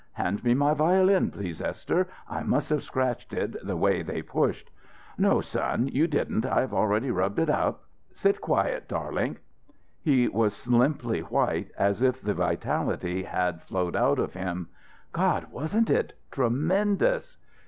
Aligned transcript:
"Hand 0.13 0.43
me 0.43 0.55
my 0.55 0.73
violin 0.73 1.29
please, 1.29 1.61
Esther. 1.61 2.07
I 2.27 2.41
must 2.41 2.71
have 2.71 2.81
scratched 2.81 3.33
it, 3.33 3.55
the 3.63 3.77
way 3.77 4.01
they 4.01 4.23
pushed." 4.23 4.71
"No, 5.15 5.41
son; 5.41 5.89
you 5.89 6.07
didn't. 6.07 6.43
I've 6.43 6.73
already 6.73 7.11
rubbed 7.11 7.37
it 7.37 7.51
up. 7.51 7.83
Sit 8.11 8.41
quiet, 8.41 8.89
darlink!" 8.89 9.37
He 10.01 10.27
was 10.27 10.67
limply 10.67 11.19
white, 11.19 11.69
as 11.77 12.01
if 12.01 12.19
the 12.19 12.33
vitality 12.33 13.21
had 13.21 13.61
flowed 13.61 13.95
out 13.95 14.17
of 14.17 14.33
him. 14.33 14.69
"God! 15.11 15.51
Wasn't 15.51 15.91
it 15.91 16.13
tremendous?" 16.31 17.37